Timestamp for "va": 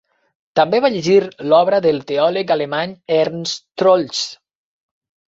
0.83-0.89